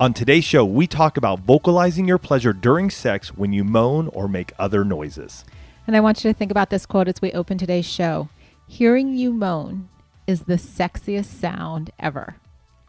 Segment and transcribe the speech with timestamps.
[0.00, 4.26] On today's show, we talk about vocalizing your pleasure during sex when you moan or
[4.26, 5.44] make other noises.
[5.86, 8.28] And I want you to think about this quote as we open today's show
[8.66, 9.88] Hearing you moan
[10.26, 12.36] is the sexiest sound ever.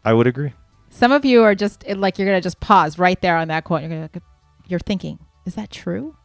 [0.04, 0.54] I would agree.
[0.90, 3.62] Some of you are just like, you're going to just pause right there on that
[3.62, 3.82] quote.
[3.82, 4.10] You're, gonna,
[4.66, 6.16] you're thinking, is that true?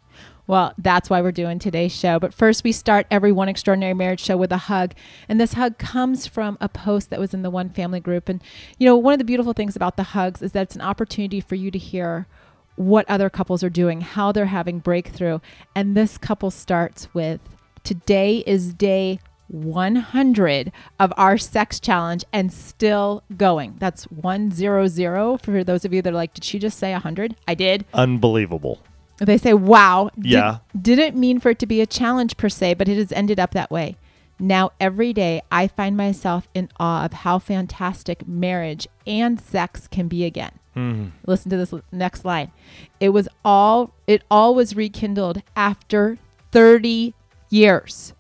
[0.48, 2.20] Well, that's why we're doing today's show.
[2.20, 4.94] But first, we start every One Extraordinary Marriage show with a hug.
[5.30, 8.28] And this hug comes from a post that was in the One Family group.
[8.28, 8.42] And,
[8.78, 11.40] you know, one of the beautiful things about the hugs is that it's an opportunity
[11.40, 12.28] for you to hear
[12.76, 15.40] what other couples are doing, how they're having breakthrough.
[15.76, 17.40] And this couple starts with
[17.84, 23.76] today is day 100 of our sex challenge and still going.
[23.80, 27.36] That's 100 for those of you that are like, did she just say 100?
[27.48, 27.86] I did.
[27.94, 28.82] Unbelievable.
[29.26, 30.10] They say, wow.
[30.18, 30.58] Yeah.
[30.74, 33.40] Did, didn't mean for it to be a challenge per se, but it has ended
[33.40, 33.96] up that way.
[34.40, 40.08] Now, every day, I find myself in awe of how fantastic marriage and sex can
[40.08, 40.54] be again.
[40.76, 41.12] Mhm.
[41.28, 42.52] Listen to this next line.
[43.00, 46.18] It was all, it all was rekindled after
[46.52, 47.14] 30
[47.52, 48.14] years.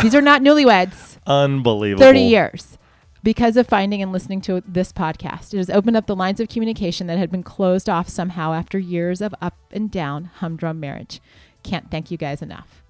[0.00, 1.18] These are not newlyweds.
[1.26, 2.04] Unbelievable.
[2.04, 2.78] 30 years
[3.22, 5.52] because of finding and listening to this podcast.
[5.54, 8.78] It has opened up the lines of communication that had been closed off somehow after
[8.78, 11.20] years of up and down humdrum marriage.
[11.62, 12.82] Can't thank you guys enough.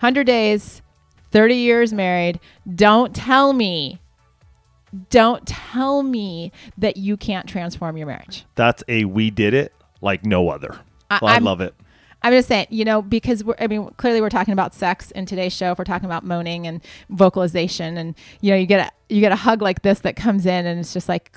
[0.00, 0.82] 100 days,
[1.30, 2.40] 30 years married.
[2.74, 4.00] Don't tell me,
[5.10, 8.44] don't tell me that you can't transform your marriage.
[8.54, 10.78] That's a we did it like no other.
[11.10, 11.74] I- I love it.
[12.22, 15.26] I'm just saying, you know, because we're, I mean, clearly we're talking about sex in
[15.26, 15.72] today's show.
[15.72, 19.32] If we're talking about moaning and vocalization, and you know, you get a you get
[19.32, 21.36] a hug like this that comes in, and it's just like,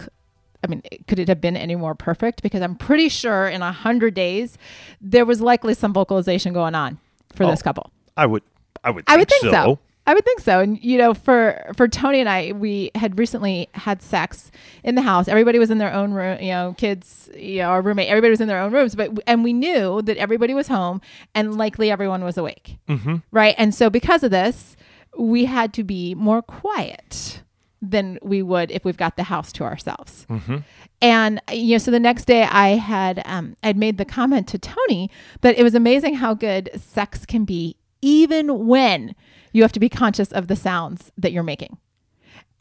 [0.64, 2.42] I mean, could it have been any more perfect?
[2.42, 4.58] Because I'm pretty sure in a hundred days
[5.02, 6.98] there was likely some vocalization going on
[7.36, 7.92] for this Oh, couple.
[8.18, 8.44] I would
[8.84, 9.52] I would I would think so.
[9.52, 9.80] so.
[10.08, 10.60] I would think so.
[10.60, 14.52] And you know, for for Tony and I, we had recently had sex
[14.84, 15.28] in the house.
[15.28, 16.42] Everybody was in their own room.
[16.42, 18.10] You know, kids, you know, our roommate.
[18.10, 18.96] Everybody was in their own rooms.
[18.96, 21.02] But and we knew that everybody was home,
[21.36, 22.78] and likely everyone was awake.
[22.88, 23.18] Mm-hmm.
[23.32, 23.54] Right.
[23.58, 24.76] And so because of this,
[25.18, 27.44] we had to be more quiet
[27.82, 30.26] than we would if we've got the house to ourselves.
[30.30, 30.58] Mm-hmm.
[31.02, 34.58] And you know, so the next day I had um, I'd made the comment to
[34.58, 35.10] Tony
[35.42, 39.16] that it was amazing how good sex can be, even when
[39.60, 41.78] you have to be conscious of the sounds that you're making.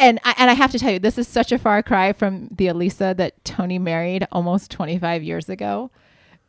[0.00, 2.48] And I, and I have to tell you, this is such a far cry from
[2.53, 5.91] the Alisa that Tony married almost 25 years ago.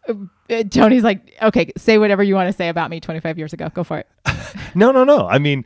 [0.07, 3.69] Uh, Tony's like, okay, say whatever you want to say about me 25 years ago.
[3.73, 4.07] Go for it.
[4.75, 5.27] No, no, no.
[5.27, 5.65] I mean,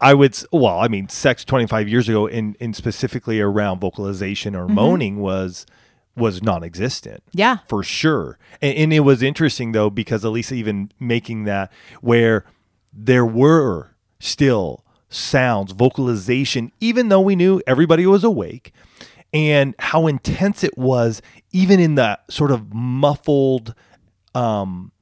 [0.00, 0.36] I would.
[0.52, 4.70] Well, I mean, sex 25 years ago, in in specifically around vocalization Mm-hmm.
[4.70, 5.66] or moaning was
[6.16, 7.58] was non-existent Yeah.
[7.68, 8.38] for sure.
[8.60, 12.44] And, and it was interesting though because Alisa even making that where
[12.92, 13.91] there were
[14.22, 18.72] still sounds, vocalization, even though we knew everybody was awake,
[19.34, 21.20] and how intense it was,
[21.52, 23.74] even in the sort of muffled.
[24.34, 24.92] Um,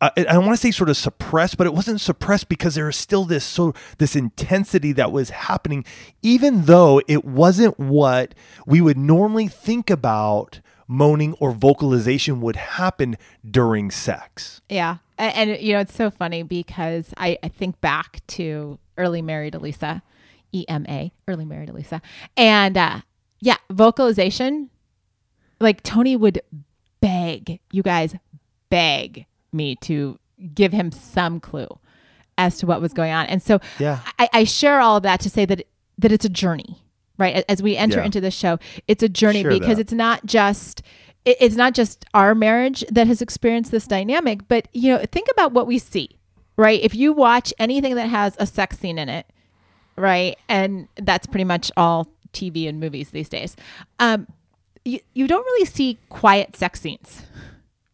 [0.00, 2.96] I, I want to say sort of suppressed, but it wasn't suppressed because there was
[2.96, 5.84] still this so this intensity that was happening,
[6.22, 8.34] even though it wasn't what
[8.66, 10.60] we would normally think about
[10.92, 13.16] moaning or vocalization would happen
[13.48, 14.60] during sex.
[14.68, 14.98] Yeah.
[15.18, 19.54] And, and you know, it's so funny because I, I think back to early married
[19.54, 20.02] Alisa,
[20.54, 22.00] EMA, early married Alisa.
[22.36, 23.00] And uh,
[23.40, 24.68] yeah, vocalization,
[25.60, 26.42] like Tony would
[27.00, 28.14] beg, you guys
[28.68, 30.18] beg me to
[30.54, 31.78] give him some clue
[32.36, 33.26] as to what was going on.
[33.26, 34.00] And so Yeah.
[34.18, 35.66] I, I share all of that to say that
[35.98, 36.82] that it's a journey,
[37.22, 37.44] right?
[37.48, 38.04] As we enter Yeah.
[38.06, 39.82] into this show, it's a journey Share because that.
[39.82, 40.82] it's not just
[41.24, 45.52] it's not just our marriage that has experienced this dynamic, but you know, think about
[45.52, 46.08] what we see,
[46.56, 46.80] right?
[46.82, 49.24] If you watch anything that has a sex scene in it,
[49.94, 53.54] right, and that's pretty much all TV and movies these days.
[54.00, 54.26] Um,
[54.84, 57.22] you, you don't really see quiet sex scenes,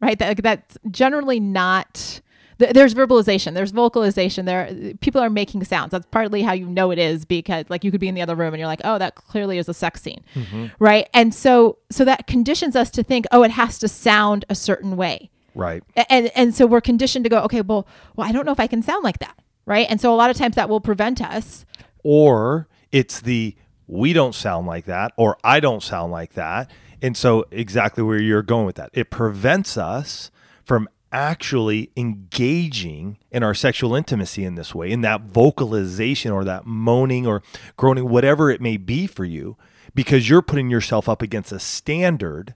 [0.01, 0.19] right?
[0.19, 2.23] That, that's generally not.
[2.59, 5.91] Th- There's verbalization, there's vocalization, there people are making sounds.
[5.91, 8.35] That's partly how you know it is because like you could be in the other
[8.35, 10.67] room and you're like, "Oh, that clearly is a sex scene." Mm-hmm.
[10.79, 11.09] Right?
[11.15, 14.97] And so so that conditions us to think, "Oh, it has to sound a certain
[14.97, 15.83] way." Right.
[16.09, 18.67] And and so we're conditioned to go, "Okay, well, well, I don't know if I
[18.67, 19.87] can sound like that." Right?
[19.91, 21.67] And so a lot of times that will prevent us
[22.03, 23.55] Or it's the
[23.87, 26.71] we don't sound like that or I don't sound like that
[27.03, 30.31] And so, exactly where you're going with that, it prevents us
[30.65, 36.67] from actually engaging in our sexual intimacy in this way, in that vocalization or that
[36.67, 37.43] moaning or
[37.77, 39.57] groaning, whatever it may be for you,
[39.95, 42.53] because you're putting yourself up against a standard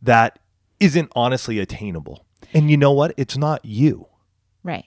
[0.00, 0.38] that
[0.80, 2.24] isn't honestly attainable.
[2.52, 3.14] And you know what?
[3.16, 4.06] It's not you.
[4.62, 4.84] Right.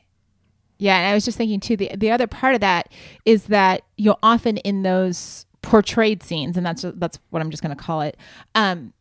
[0.78, 1.76] Yeah, and I was just thinking too.
[1.76, 2.90] The the other part of that
[3.26, 7.76] is that you'll often in those portrayed scenes, and that's that's what I'm just going
[7.76, 8.16] to call it.
[8.54, 8.94] Um,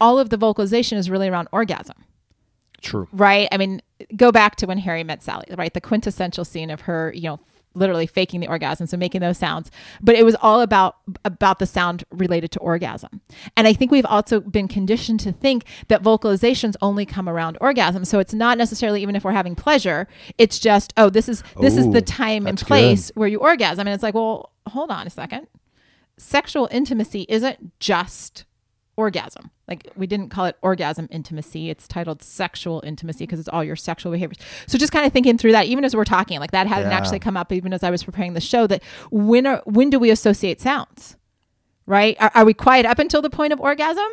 [0.00, 1.96] all of the vocalization is really around orgasm,
[2.82, 3.08] True.
[3.12, 3.48] right?
[3.50, 3.82] I mean,
[4.14, 5.72] go back to when Harry met Sally, right?
[5.72, 7.40] The quintessential scene of her, you know,
[7.76, 9.70] literally faking the orgasm, so making those sounds.
[10.00, 13.20] But it was all about about the sound related to orgasm.
[13.56, 18.04] And I think we've also been conditioned to think that vocalizations only come around orgasm.
[18.04, 20.08] So it's not necessarily even if we're having pleasure,
[20.38, 23.86] it's just, oh, this is this is the time and place where you orgasm.
[23.86, 25.46] And it's like, well, hold on a second.
[26.18, 28.45] Sexual intimacy isn't just
[28.96, 29.50] orgasm.
[29.68, 31.70] Like we didn't call it orgasm intimacy.
[31.70, 34.38] It's titled sexual intimacy because it's all your sexual behaviors.
[34.66, 36.96] So just kind of thinking through that, even as we're talking, like that hadn't Yeah.
[36.96, 38.66] actually come up even as I was preparing the show.
[38.66, 41.16] That when are when do we associate sounds?
[41.86, 42.16] Right?
[42.20, 44.06] Are, are we quiet up until the point of orgasm?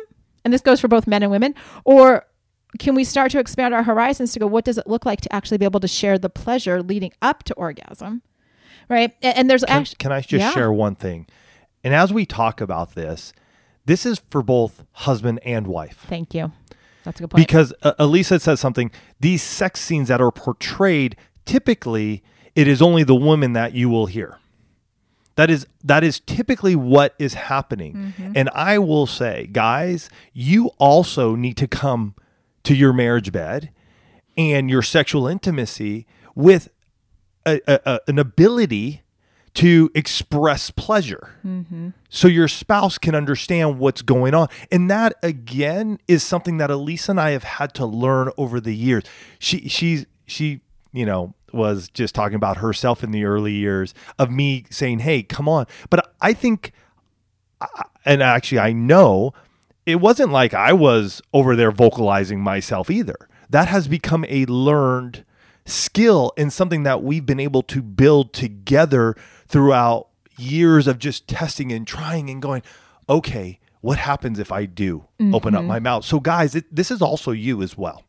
[0.44, 1.54] And this goes for both men and women,
[1.84, 2.26] or
[2.78, 4.46] can we start to expand our horizons to go?
[4.46, 7.42] What does it look like to actually be able to share the pleasure leading up
[7.44, 8.20] to orgasm?
[8.90, 9.14] Right?
[9.22, 10.50] And, and there's Can, actually can I just Yeah.
[10.50, 11.26] share one thing?
[11.82, 13.32] And as we talk about this,
[13.86, 16.04] this is for both husband and wife.
[16.08, 16.52] thank you.
[17.04, 17.46] That's a good point.
[17.46, 18.90] Because uh, Alisa says something,
[19.20, 22.22] these sex scenes that are portrayed, typically
[22.54, 24.38] it is only the woman that you will hear.
[25.36, 28.14] That is that is typically what is happening.
[28.36, 32.14] And I will say, guys, you also need to come
[32.62, 33.70] to your marriage bed
[34.36, 36.68] and your sexual intimacy with
[37.44, 39.02] a, a, a- an ability
[39.54, 41.30] to express pleasure.
[41.46, 41.90] Mm-hmm.
[42.08, 44.48] So your spouse can understand what's going on.
[44.72, 48.74] And that again is something that Alisa and i have had to learn over the
[48.74, 49.04] years.
[49.38, 50.60] She she's she
[50.92, 55.22] you know was just talking about herself in the early years of me saying hey
[55.22, 55.66] come on.
[55.88, 56.72] But i think
[58.04, 59.32] and actually I know
[59.86, 63.28] it wasn't like I was over there vocalizing myself either.
[63.50, 65.24] That has become a learned
[65.66, 69.14] skill and something that we've been able to build together
[69.46, 70.08] throughout
[70.38, 72.62] years of just testing and trying and going,
[73.08, 76.04] okay, what happens if I do open up my mouth?
[76.04, 78.04] So, guys, it, this is also you as well.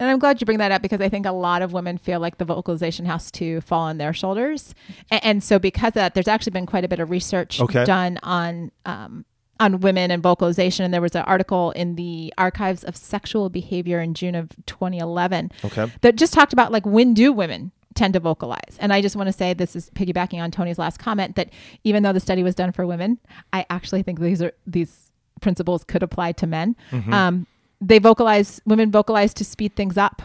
[0.00, 2.18] And I'm glad you bring that up because I think a lot of women feel
[2.18, 4.74] like the vocalization has to fall on their shoulders,
[5.12, 7.84] and, and so because of that, there's actually been quite a bit of research Okay.
[7.84, 9.24] done on um,
[9.60, 10.84] on women and vocalization.
[10.84, 15.52] And there was an article in the Archives of Sexual Behavior in June of 2011
[15.66, 15.86] Okay.
[16.00, 18.76] that just talked about like when do women tend to vocalize.
[18.78, 21.50] And I just want to say this is piggybacking on Tony's last comment that
[21.84, 23.18] even though the study was done for women,
[23.52, 25.10] I actually think these are these
[25.40, 26.76] principles could apply to men.
[27.12, 27.46] Um,
[27.80, 30.22] they vocalize women vocalize to speed things up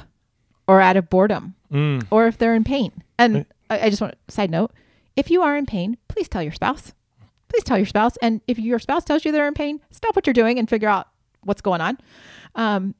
[0.68, 1.56] or out of boredom
[2.12, 2.92] or if they're in pain.
[3.18, 4.72] And I, I just want side note,
[5.16, 6.94] if you are in pain, please tell your spouse.
[7.50, 8.16] Please tell your spouse.
[8.22, 10.90] And if your spouse tells you they're in pain, stop what you're doing and figure
[10.90, 11.08] out
[11.44, 11.98] what's going on.
[12.56, 12.94] Um,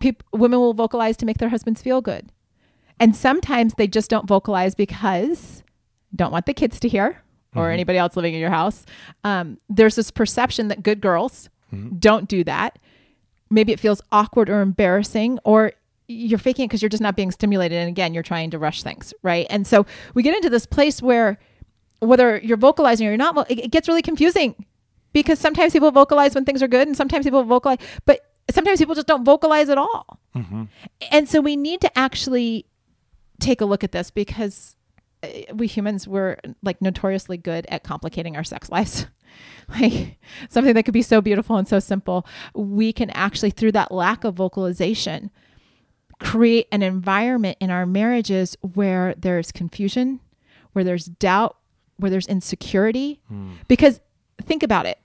[0.00, 2.28] peop women will vocalize to make their husbands feel good.
[3.00, 5.62] And sometimes they just don't vocalize because
[6.14, 7.22] don't want the kids to hear
[7.54, 7.72] or mm-hmm.
[7.72, 8.84] anybody else living in your house.
[9.24, 11.96] Um, there's this perception that good girls mm-hmm.
[11.98, 12.78] don't do that.
[13.50, 15.72] Maybe it feels awkward or embarrassing, or
[16.08, 17.78] you're faking it because you're just not being stimulated.
[17.78, 19.46] And again, you're trying to rush things, right?
[19.50, 21.38] And so we get into this place where
[22.00, 24.66] whether you're vocalizing or you're not, it, it gets really confusing
[25.12, 28.20] because sometimes people vocalize when things are good and sometimes people vocalize, but
[28.50, 30.18] sometimes people just don't vocalize at all.
[30.34, 30.64] Mm-hmm.
[31.10, 32.66] And so we need to actually
[33.40, 34.76] take a look at this because
[35.22, 39.06] uh, we humans were like notoriously good at complicating our sex lives.
[39.68, 43.90] like something that could be so beautiful and so simple, we can actually through that
[43.90, 45.30] lack of vocalization
[46.20, 50.20] create an environment in our marriages where there's confusion,
[50.72, 51.56] where there's doubt,
[51.96, 53.20] where there's insecurity.
[53.68, 54.00] Because
[54.42, 54.98] think about it.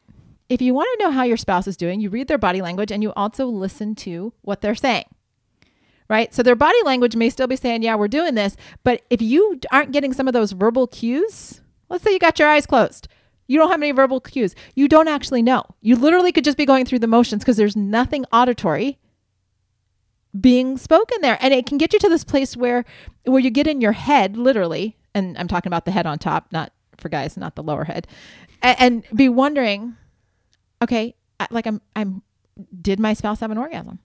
[0.49, 2.91] If you want to know how your spouse is doing, you read their body language
[2.91, 5.05] and you also listen to what they're saying
[6.09, 6.33] right?
[6.33, 8.57] So their body language may still be saying, yeah, we're doing this.
[8.83, 12.49] But if you aren't getting some of those verbal cues, let's say you got your
[12.49, 13.07] eyes closed,
[13.47, 15.63] you don't have any verbal cues, you don't actually know.
[15.81, 18.99] You literally could just be going through the motions because there's nothing auditory
[20.39, 21.37] being spoken there.
[21.41, 22.85] And it can get you to this place where
[23.25, 26.51] where you get in your head, literally, and I'm talking about the head on top,
[26.51, 28.07] not for guys, not the lower head,
[28.61, 29.95] and, and be wondering,
[30.81, 31.15] okay,
[31.49, 32.21] like I'm I'm
[32.81, 33.99] did my spouse have an orgasm?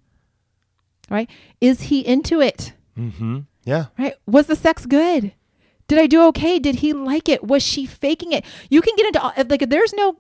[1.11, 1.29] Right?
[1.61, 2.73] Is he into it?
[2.99, 3.41] Mm-hmm.
[3.65, 3.87] Yeah.
[3.99, 4.15] Right?
[4.27, 5.33] Was the sex good?
[5.87, 6.59] Did I do okay?
[6.59, 7.45] Did he like it?
[7.45, 8.45] Was she faking it?
[8.71, 10.17] You can get into all, like there's no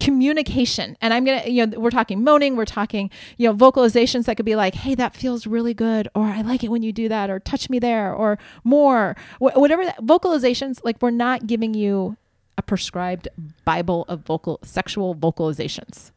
[0.00, 4.36] communication and i'm gonna you know we're talking moaning we're talking you know vocalizations that
[4.36, 7.08] could be like hey that feels really good or i like it when you do
[7.08, 11.74] that or touch me there or more Wh- whatever that, vocalizations like we're not giving
[11.74, 12.16] you
[12.58, 13.28] a prescribed
[13.64, 16.10] bible of vocal sexual vocalizations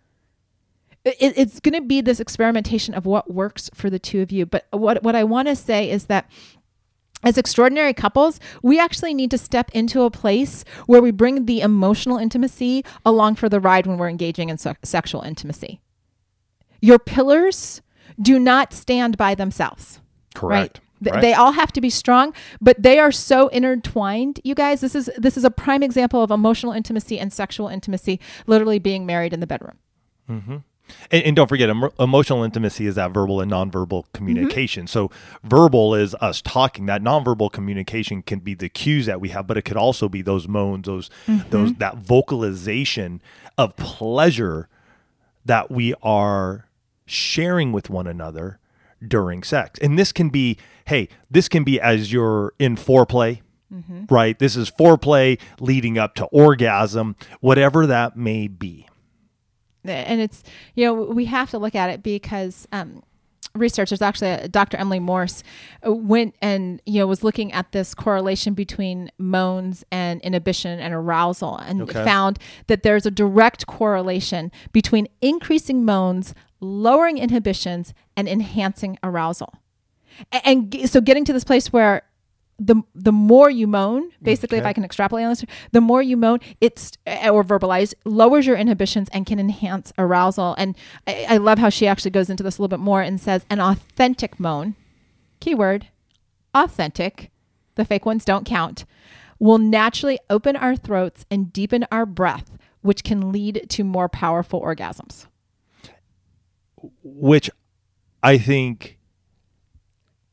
[1.05, 4.45] it, it's going to be this experimentation of what works for the two of you
[4.45, 6.29] but what what i want to say is that
[7.23, 11.61] as extraordinary couples, we actually need to step into a place where we bring the
[11.61, 15.81] emotional intimacy along for the ride when we're engaging in se- sexual intimacy.
[16.79, 17.81] Your pillars
[18.21, 19.99] do not stand by themselves.
[20.35, 20.75] Correct.
[21.03, 21.21] Th- Right.
[21.21, 24.39] They all have to be strong, but they are so intertwined.
[24.43, 28.19] You guys, this is this is a prime example of emotional intimacy and sexual intimacy
[28.45, 29.77] literally being married in the bedroom.
[30.29, 30.57] Mm-hmm.
[31.11, 34.85] And, and don't forget, emo- emotional intimacy is that verbal and nonverbal communication.
[34.85, 34.87] Mm-hmm.
[34.87, 35.11] So,
[35.43, 36.85] verbal is us talking.
[36.87, 40.21] That nonverbal communication can be the cues that we have, but it could also be
[40.21, 41.49] those moans, those mm-hmm.
[41.49, 43.21] those that vocalization
[43.57, 44.69] of pleasure
[45.45, 46.67] that we are
[47.05, 48.59] sharing with one another
[49.05, 49.79] during sex.
[49.79, 53.41] And this can be, hey, this can be as you're in foreplay.
[53.73, 54.05] Mm-hmm.
[54.09, 54.39] Right?
[54.39, 58.87] This is foreplay leading up to orgasm, whatever that may be.
[59.93, 60.43] And it's
[60.75, 63.01] you know we have to look at it because um,
[63.55, 65.41] researchers actually uh, dr emily morse
[65.85, 70.93] uh, went and you know was looking at this correlation between moans and inhibition and
[70.93, 72.03] arousal and Okay.
[72.05, 79.53] found that there's a direct correlation between increasing moans lowering inhibitions and enhancing arousal
[80.31, 82.03] A- and, so getting to this place where
[82.59, 86.17] the the more you moan, basically, if I can extrapolate on this, the more you
[86.17, 90.55] moan, it's uh, or verbalize lowers your inhibitions and can enhance arousal.
[90.57, 93.21] And I, I love how she actually goes into this a little bit more and
[93.21, 94.75] says an authentic moan,
[95.39, 95.87] keyword,
[96.55, 97.29] authentic,
[97.75, 98.85] the fake ones don't count,
[99.37, 104.59] will naturally open our throats and deepen our breath, which can lead to more powerful
[104.61, 105.27] orgasms.
[107.03, 107.49] which
[108.23, 108.97] I think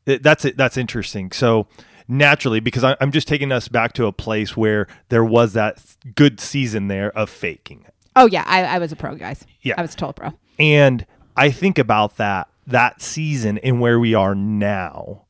[0.05, 0.57] that's it.
[0.57, 1.33] That's interesting.
[1.33, 1.67] So
[2.09, 5.83] naturally, because I, I'm just taking us back to a place where there was that
[6.15, 9.45] good season there of faking, Oh yeah, I, I was a pro, guys.
[9.63, 9.75] Yeah.
[9.77, 10.33] I was a total pro.
[10.59, 11.05] and
[11.37, 15.25] I think about that that season and where we are now,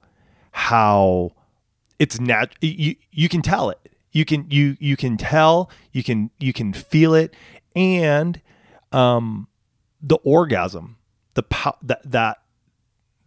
[0.52, 1.33] how
[1.99, 2.54] it's nat.
[2.61, 3.78] You you can tell it.
[4.12, 5.71] You can you you can tell.
[5.93, 7.35] You can you can feel it,
[7.75, 8.40] and
[8.93, 9.49] um,
[10.02, 10.99] the orgasm,
[11.35, 12.38] the pow- that that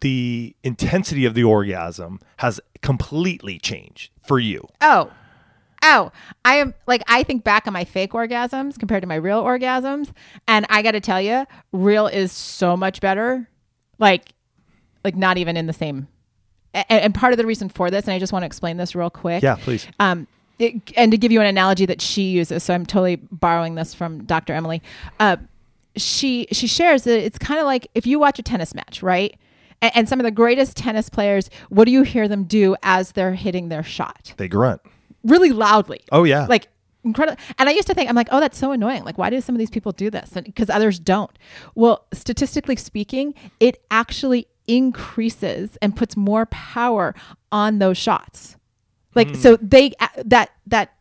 [0.00, 4.66] the intensity of the orgasm has completely changed for you.
[4.80, 5.10] Oh,
[5.82, 6.12] oh,
[6.44, 10.12] I am like, I think back on my fake orgasms compared to my real orgasms.
[10.46, 13.48] And I got to tell you, real is so much better.
[13.98, 14.32] Like,
[15.04, 16.08] like not even in the same.
[16.74, 18.94] And, and part of the reason for this, and I just want to explain this
[18.94, 19.42] real quick.
[19.42, 19.86] Yeah, please.
[19.98, 20.26] Um,
[20.58, 23.94] it, and to give you an analogy that she uses, so I'm totally borrowing this
[23.94, 24.52] from Dr.
[24.52, 24.82] Emily.
[25.20, 25.36] Uh,
[25.96, 29.36] she she shares that it's kind of like if you watch a tennis match, right?
[29.82, 33.12] And, and some of the greatest tennis players, what do you hear them do as
[33.12, 34.34] they're hitting their shot?
[34.36, 34.80] They grunt.
[35.24, 36.00] Really loudly.
[36.12, 36.46] Oh yeah.
[36.46, 36.68] Like
[37.04, 37.40] incredible.
[37.58, 39.04] And I used to think, I'm like, oh, that's so annoying.
[39.04, 40.30] Like, why do some of these people do this?
[40.30, 41.30] Because others don't.
[41.74, 47.14] Well, statistically speaking, it actually increases and puts more power
[47.50, 48.56] on those shots.
[49.14, 49.34] Like, hmm.
[49.34, 49.94] so they
[50.24, 50.92] that that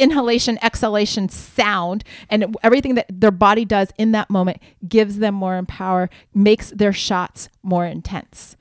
[0.00, 5.60] inhalation exhalation sound and everything that their body does in that moment gives them more
[5.68, 8.56] power makes their shots more intense.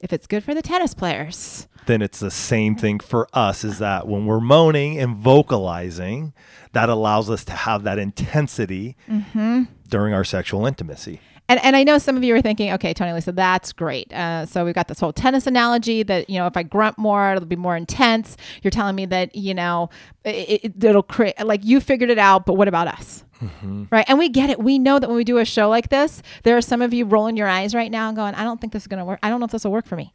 [0.00, 1.66] If it's good for the tennis players.
[1.86, 6.32] Then it's the same thing for us is that when we're moaning and vocalizing,
[6.72, 9.64] that allows us to have that intensity mm-hmm.
[9.88, 11.20] during our sexual intimacy.
[11.48, 14.10] And, and I know some of you are thinking, okay, Tony Lisa, that's great.
[14.12, 17.32] Uh, so we've got this whole tennis analogy that, you know, if I grunt more,
[17.32, 18.38] it'll be more intense.
[18.62, 19.90] You're telling me that, you know,
[20.24, 23.24] it, it, it'll create, like you figured it out, but what about us?
[23.90, 24.06] Right.
[24.08, 24.58] And we get it.
[24.58, 27.04] We know that when we do a show like this, there are some of you
[27.04, 29.18] rolling your eyes right now and going, I don't think this is going to work.
[29.22, 30.14] I don't know if this will work for me.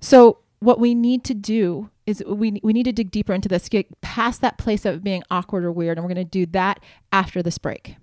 [0.00, 3.68] So what we need to do is we, we need to dig deeper into this,
[3.68, 5.98] get past that place of being awkward or weird.
[5.98, 6.80] And we're going to do that
[7.12, 7.96] after this break.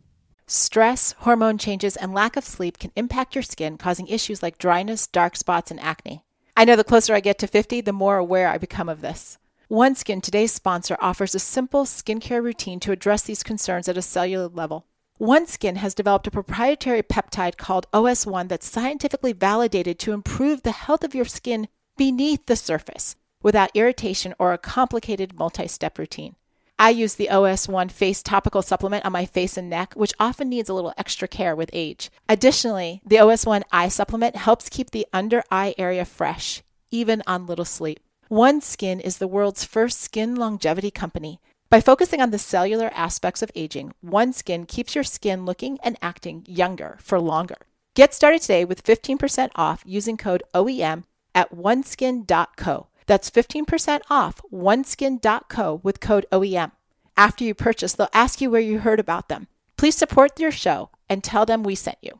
[0.49, 5.05] Stress, hormone changes, and lack of sleep can impact your skin, causing issues like dryness,
[5.05, 6.23] dark spots, and acne.
[6.55, 9.37] I know the closer I get to 50, the more aware I become of this.
[9.69, 14.47] OneSkin, today's sponsor, offers a simple skincare routine to address these concerns at a cellular
[14.47, 14.85] level.
[15.19, 21.03] OneSkin has developed a proprietary peptide called OS1 that's scientifically validated to improve the health
[21.03, 26.35] of your skin beneath the surface without irritation or a complicated multi step routine.
[26.79, 30.69] I use the OS1 face topical supplement on my face and neck, which often needs
[30.69, 32.11] a little extra care with age.
[32.29, 37.65] Additionally, the OS1 eye supplement helps keep the under eye area fresh, even on little
[37.65, 37.99] sleep.
[38.29, 43.51] OneSkin is the world's first skin longevity company By focusing on the cellular aspects of
[43.53, 47.57] aging, OneSkin keeps your skin looking and acting younger for longer.
[47.93, 51.03] Get started today with 15% off using code OEM
[51.35, 52.87] at oneskin.co.
[53.07, 56.71] That's 15% off oneskin.co with code OEM.
[57.15, 59.47] After you purchase, they'll ask you where you heard about them.
[59.77, 62.19] Please support your show and tell them we sent you.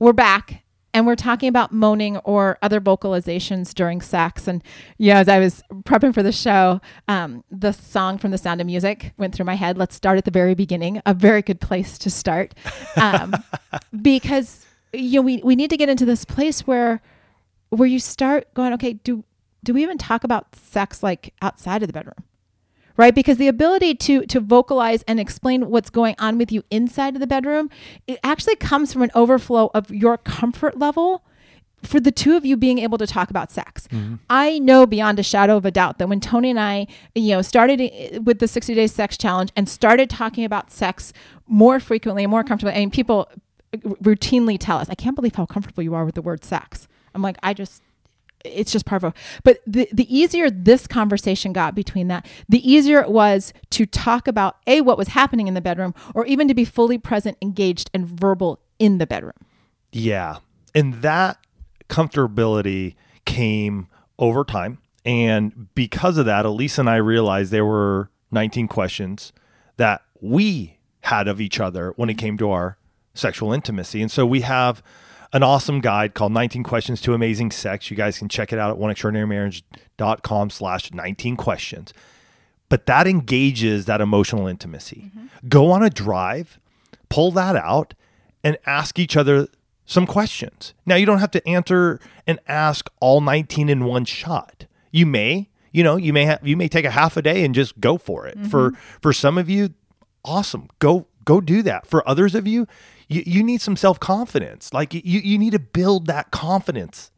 [0.00, 0.64] We're back
[0.94, 4.48] and we're talking about moaning or other vocalizations during sex.
[4.48, 4.64] And
[4.96, 8.66] yeah, as I was prepping for the show, um, the song from The Sound of
[8.66, 9.76] Music went through my head.
[9.76, 11.02] Let's start at the very beginning.
[11.04, 12.54] A very good place to start,
[12.96, 13.34] um,
[14.00, 14.64] because
[14.94, 17.02] you know we we need to get into this place where
[17.68, 19.22] where you start going, okay, do
[19.62, 22.24] do we even talk about sex like outside of the bedroom?
[23.00, 27.14] Right because the ability to to vocalize and explain what's going on with you inside
[27.14, 27.70] of the bedroom
[28.06, 31.24] it actually comes from an overflow of your comfort level
[31.82, 33.88] for the two of you being able to talk about sex.
[33.88, 34.16] Mm-hmm.
[34.28, 37.42] I know beyond a shadow of a doubt that when Tony and I, you know,
[37.42, 41.12] started with the 60 days sex challenge and started talking about sex
[41.46, 43.30] more frequently and more comfortably, I mean, people
[43.72, 46.86] routinely tell us, I can't believe how comfortable you are with the word sex.
[47.14, 47.82] I'm like, I just,
[48.44, 49.20] it's just part of it.
[49.44, 54.28] But the, the easier this conversation got between that, the easier it was to talk
[54.28, 57.90] about A, what was happening in the bedroom, or even to be fully present, engaged,
[57.92, 59.32] and verbal in the bedroom.
[59.92, 60.38] Yeah.
[60.74, 61.38] And that
[61.88, 62.94] comfortability
[63.24, 64.78] came over time.
[65.04, 69.32] And because of that, Alisa and I realized there were 19 questions
[69.76, 72.26] that we had of each other when it mm-hmm.
[72.26, 72.76] came to our
[73.14, 74.02] sexual intimacy.
[74.02, 74.82] And so we have
[75.32, 77.90] an awesome guide called 19 Questions to Amazing Sex.
[77.90, 81.92] You guys can check it out at oneextraordinarymarriage.com slash 19 questions.
[82.68, 85.10] But that engages that emotional intimacy.
[85.16, 85.48] Mm-hmm.
[85.48, 86.58] Go on a drive,
[87.08, 87.94] pull that out,
[88.42, 89.48] and ask each other
[89.84, 90.72] some questions.
[90.86, 94.66] Now, you don't have to answer and ask all 19 in one shot.
[94.92, 97.54] You may, you know, you may have you may take a half a day and
[97.54, 98.38] just go for it.
[98.38, 98.48] Mm-hmm.
[98.48, 99.74] For for some of you,
[100.24, 100.68] awesome.
[100.78, 101.86] Go go do that.
[101.86, 102.66] For others of you,
[103.10, 104.72] you, you need some self confidence.
[104.72, 107.10] Like you, you need to build that confidence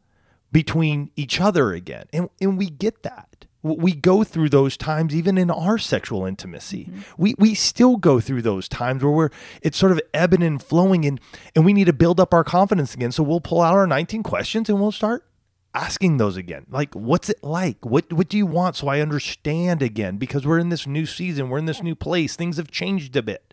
[0.51, 2.07] between each other again.
[2.11, 3.45] And, and we get that.
[3.61, 6.89] We go through those times even in our sexual intimacy.
[6.89, 7.01] Mm-hmm.
[7.17, 9.29] We, we still go through those times where we're
[9.61, 11.21] it's sort of ebbing and flowing and,
[11.55, 13.13] and we need to build up our confidence again.
[13.13, 15.25] So we'll pull out our 19 questions and we'll start
[15.73, 16.65] asking those again.
[16.69, 17.85] Like, what's it like?
[17.85, 18.75] What what do you want?
[18.75, 22.35] So I understand again because we're in this new season, we're in this new place.
[22.35, 23.52] Things have changed a bit.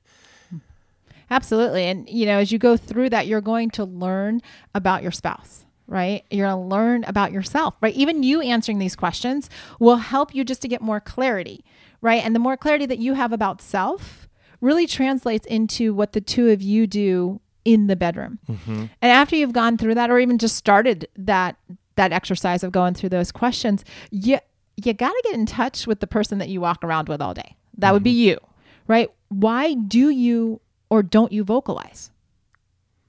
[1.31, 1.85] Absolutely.
[1.85, 4.41] And, you know, as you go through that, you're going to learn
[4.75, 6.25] about your spouse right?
[6.31, 7.95] You're going to learn about yourself, right?
[7.95, 11.65] Even you answering these questions will help you just to get more clarity,
[12.01, 12.25] right?
[12.25, 14.29] And the more clarity that you have about self
[14.61, 18.39] really translates into what the two of you do in the bedroom.
[18.49, 18.85] Mm-hmm.
[19.03, 21.57] And after you've gone through that or even just started that
[21.97, 24.39] that exercise of going through those questions, you
[24.77, 27.35] you got to get in touch with the person that you walk around with all
[27.35, 27.57] day.
[27.77, 27.95] That mm-hmm.
[27.95, 28.29] would be mm-hmm.
[28.29, 28.39] you,
[28.87, 29.11] right?
[29.29, 32.11] Why do you or don't you vocalize?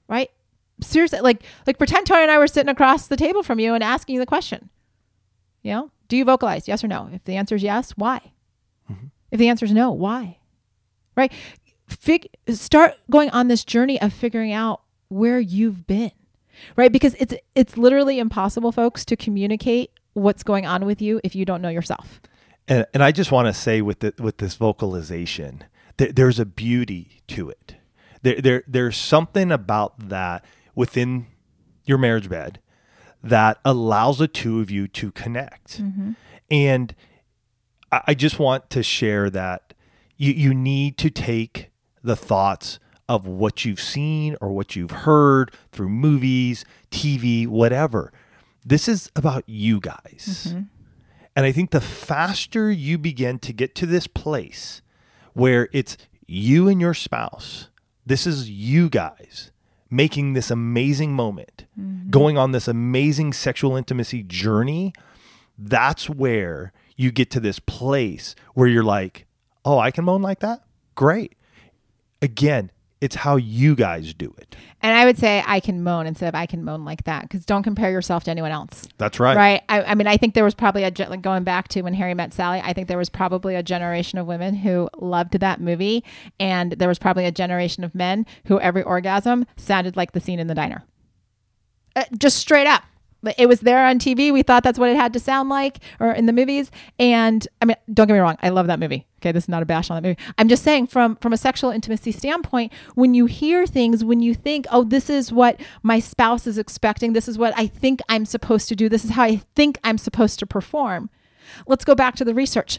[0.08, 0.30] Right?
[0.80, 3.84] Seriously, like like pretend Tony and I were sitting across the table from you and
[3.84, 4.70] asking you the question.
[5.62, 6.66] You know, do you vocalize?
[6.66, 7.08] Yes or no?
[7.12, 8.32] If the answer is yes, why?
[8.90, 9.06] Mm-hmm.
[9.30, 10.38] If the answer is no, why?
[11.16, 11.32] Right?
[11.86, 16.12] Fig- start going on this journey of figuring out where you've been.
[16.76, 16.92] Right?
[16.92, 21.44] Because it's it's literally impossible, folks, to communicate what's going on with you if you
[21.44, 22.20] don't know yourself.
[22.68, 25.64] And, and I just want to say with the, with this vocalization,
[26.02, 27.76] there, there's a beauty to it.
[28.22, 31.26] There, there, there's something about that within
[31.84, 32.58] your marriage bed
[33.22, 35.80] that allows the two of you to connect.
[35.80, 36.12] Mm-hmm.
[36.50, 36.94] And
[37.92, 39.74] I, I just want to share that
[40.16, 41.70] you, you need to take
[42.02, 48.12] the thoughts of what you've seen or what you've heard through movies, TV, whatever.
[48.64, 50.48] This is about you guys.
[50.48, 50.62] Mm-hmm.
[51.36, 54.82] And I think the faster you begin to get to this place
[55.34, 57.68] where it's you and your spouse.
[58.04, 59.50] This is you guys
[59.90, 62.10] making this amazing moment, mm-hmm.
[62.10, 64.92] going on this amazing sexual intimacy journey.
[65.58, 69.26] That's where you get to this place where you're like,
[69.64, 70.62] oh, I can moan like that?
[70.94, 71.34] Great.
[72.20, 72.70] Again,
[73.02, 74.54] It's how you guys do it.
[74.80, 77.44] And I would say I can moan instead of I can moan like that because
[77.44, 78.86] don't compare yourself to anyone else.
[78.96, 79.36] That's right.
[79.36, 79.62] Right.
[79.68, 82.14] I, I mean, I think there was probably a like going back to when Harry
[82.14, 82.60] met Sally.
[82.62, 86.04] I think there was probably a generation of women who loved that movie,
[86.38, 90.38] and there was probably a generation of men who every orgasm sounded like the scene
[90.38, 90.84] in the diner.
[91.96, 92.84] Uh, just straight up.
[93.38, 94.32] It was there on TV.
[94.32, 96.70] We thought that's what it had to sound like, or in the movies.
[96.98, 99.06] And I mean, don't get me wrong, I love that movie.
[99.20, 100.18] Okay, this is not a bash on that movie.
[100.38, 104.34] I'm just saying, from from a sexual intimacy standpoint, when you hear things, when you
[104.34, 107.12] think, "Oh, this is what my spouse is expecting.
[107.12, 108.88] This is what I think I'm supposed to do.
[108.88, 111.08] This is how I think I'm supposed to perform."
[111.66, 112.78] Let's go back to the research.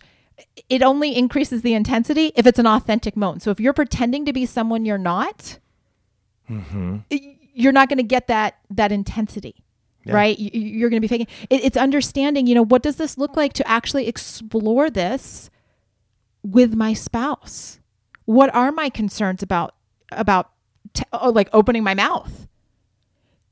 [0.68, 3.40] It only increases the intensity if it's an authentic moan.
[3.40, 5.60] So if you're pretending to be someone you're not,
[6.50, 6.98] mm-hmm.
[7.10, 9.63] y- you're not going to get that that intensity
[10.06, 10.38] right?
[10.40, 11.28] Y- y- you're going to be faking.
[11.50, 15.50] It's understanding you know what does this look like to actually explore this
[16.44, 17.80] with my spouse?
[18.26, 19.76] What are my concerns about
[20.12, 20.52] about
[20.94, 22.48] t- oh, like opening my mouth?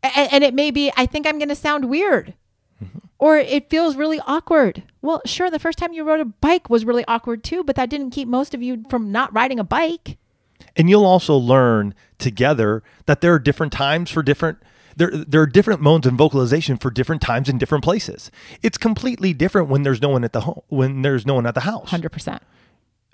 [0.04, 2.34] And, and it may be i think i'm going to sound weird.
[2.84, 2.98] Mm-hmm.
[3.20, 4.84] Or it feels really awkward.
[5.02, 7.90] Well sure the first time you rode a bike was really awkward too but that
[7.90, 10.18] didn't keep most of you from not riding a bike.
[10.76, 14.60] And you'll also learn together that there are different times for different
[14.96, 18.32] there there are different modes and vocalization for different times in different places.
[18.62, 21.56] It's completely different when there's no one at the home when there's no one at
[21.56, 22.40] the house 100%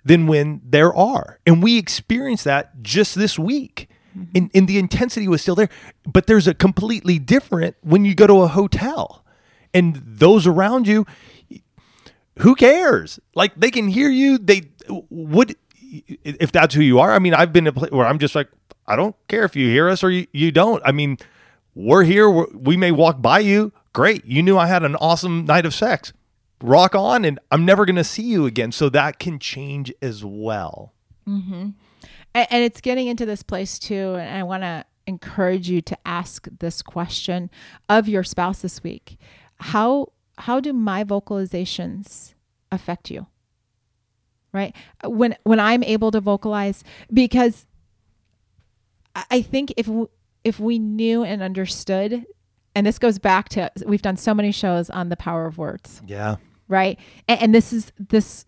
[0.05, 1.39] than when there are.
[1.45, 3.89] And we experienced that just this week.
[4.17, 4.37] Mm-hmm.
[4.37, 5.69] And, and the intensity was still there.
[6.05, 9.23] But there's a completely different when you go to a hotel
[9.73, 11.05] and those around you,
[12.39, 13.19] who cares?
[13.35, 14.37] Like they can hear you.
[14.37, 14.63] They
[15.09, 15.55] would,
[16.23, 17.11] if that's who you are.
[17.11, 18.47] I mean, I've been a place where I'm just like,
[18.87, 20.81] I don't care if you hear us or you, you don't.
[20.85, 21.17] I mean,
[21.77, 22.29] we're here.
[22.29, 23.71] We're, we may walk by you.
[23.93, 24.25] Great.
[24.25, 26.11] You knew I had an awesome night of sex.
[26.61, 27.23] Rock on.
[27.23, 28.71] And I'm never going to see you again.
[28.71, 30.93] So that can change as well.
[31.27, 31.69] Mm-hmm.
[32.33, 35.97] and, and it's getting into this place too and i want to encourage you to
[36.05, 37.49] ask this question
[37.89, 39.17] of your spouse this week
[39.59, 42.33] how how do my vocalizations
[42.71, 43.27] affect you
[44.53, 47.65] right when when i'm able to vocalize because
[49.29, 49.89] i think if
[50.47, 52.25] if we knew and understood
[52.75, 56.01] and this goes back to we've done so many shows on the power of words
[56.07, 56.35] Yeah.
[56.67, 56.97] right?
[57.27, 58.45] And, and this is this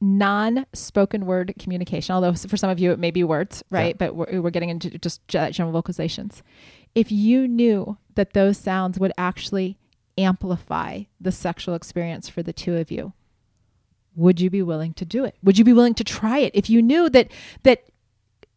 [0.00, 2.14] non-spoken word communication.
[2.14, 3.96] Although for some of you it may be words, right?
[3.96, 6.42] But we're, we're getting into just general vocalizations.
[6.94, 9.78] If you knew that those sounds would actually
[10.18, 13.12] amplify the sexual experience for the two of you,
[14.14, 15.36] would you be willing to do it?
[15.42, 17.30] Would you be willing to try it if you knew that
[17.64, 17.84] that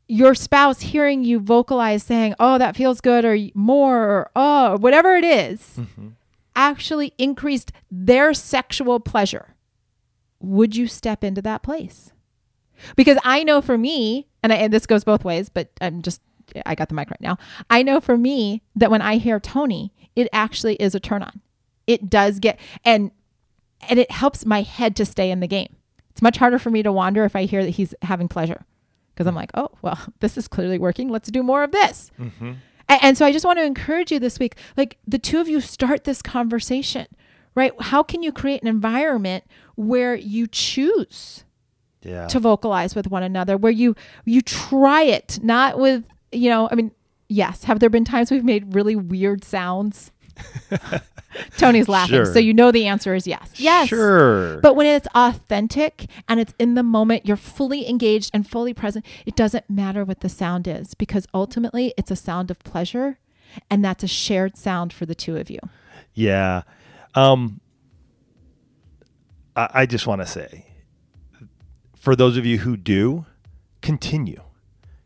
[0.08, 5.16] your spouse hearing you vocalize saying, "Oh, that feels good," or more, or "Oh," whatever
[5.16, 6.10] it is, mm-hmm.
[6.56, 9.56] actually increased their sexual pleasure,
[10.40, 12.12] would you step into that place?
[12.96, 16.22] Because I know for me, and, I, and this goes both ways, but I'm just,
[16.66, 17.38] I got the mic right now.
[17.70, 21.42] I know for me that when I hear Tony, it actually is a turn on.
[21.88, 23.10] It does get, and,
[23.90, 25.76] and it helps my head to stay in the game.
[26.12, 28.66] It's much harder for me to wander if I hear that he's having pleasure
[29.18, 31.10] because I'm like, oh, well, this is clearly working.
[31.10, 32.12] Let's do more of this.
[32.20, 32.52] Mm-hmm.
[32.90, 35.50] A- And, so I just want to encourage you this week, like the two of
[35.50, 37.08] you start this conversation,
[37.56, 37.74] right?
[37.82, 39.44] How can you create an environment
[39.76, 41.44] where you choose
[42.04, 42.28] Yeah.
[42.28, 46.76] to vocalize with one another, where you you try it, not with, you know, I
[46.76, 46.92] mean,
[47.28, 50.12] yes, have there been times we've made really weird sounds?
[51.58, 52.16] Tony's laughing.
[52.16, 52.26] Sure.
[52.26, 53.52] So you know the answer is yes.
[53.56, 53.90] Yes.
[53.90, 54.60] Sure.
[54.62, 59.06] But when it's authentic and it's in the moment, you're fully engaged and fully present,
[59.26, 63.20] it doesn't matter what the sound is because ultimately it's a sound of pleasure
[63.70, 65.60] and that's a shared sound for the two of you.
[66.14, 66.64] Yeah.
[67.16, 67.62] Um,
[69.56, 70.66] I, I just want to say,
[71.96, 73.26] for those of you who do,
[73.82, 74.42] continue,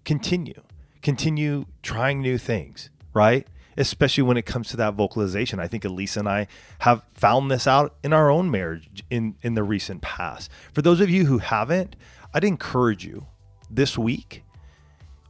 [0.04, 0.62] continue,
[1.02, 3.48] continue trying new things, right?
[3.78, 5.60] Especially when it comes to that vocalization.
[5.60, 6.48] I think Alisa and I
[6.80, 10.52] have found this out in our own marriage in, in the recent past.
[10.74, 11.96] For those of you who haven't,
[12.34, 13.28] I'd encourage you
[13.70, 14.44] this week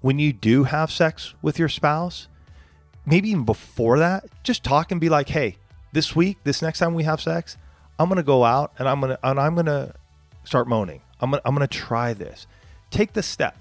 [0.02, 2.28] when you do have sex with your spouse,
[3.06, 5.58] maybe even before that, just talk and be like, "Hey,
[5.94, 7.58] this week, this next time we have sex,
[8.00, 9.94] I'm gonna go out and I'm gonna and I'm gonna
[10.44, 11.02] start moaning.
[11.20, 12.48] I'm gonna I'm gonna try this.
[12.90, 13.56] Take the step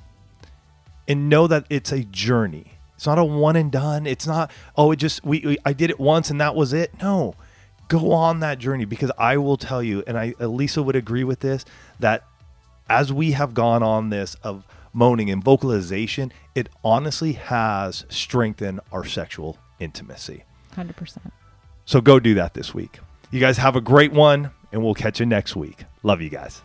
[1.06, 2.72] and know that it's a journey.
[3.00, 4.06] It's not a one and done.
[4.06, 6.92] It's not oh, it just we, we I did it once and that was it.
[7.00, 7.34] No,
[7.88, 11.40] go on that journey because I will tell you, and I Alisa would agree with
[11.40, 11.64] this
[11.98, 12.24] that
[12.90, 19.06] as we have gone on this of moaning and vocalization, it honestly has strengthened our
[19.06, 20.44] sexual intimacy.
[20.74, 21.16] 100%.
[21.86, 22.98] So go do that this week.
[23.30, 25.84] You guys have a great one, and we'll catch you next week.
[26.02, 26.60] Love you guys.